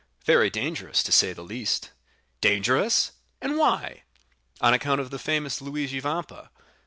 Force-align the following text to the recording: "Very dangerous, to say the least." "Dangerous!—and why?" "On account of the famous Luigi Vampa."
"Very 0.25 0.49
dangerous, 0.49 1.03
to 1.03 1.11
say 1.11 1.31
the 1.31 1.43
least." 1.43 1.91
"Dangerous!—and 2.41 3.55
why?" 3.59 4.01
"On 4.59 4.73
account 4.73 4.99
of 4.99 5.11
the 5.11 5.19
famous 5.19 5.61
Luigi 5.61 5.99
Vampa." 5.99 6.49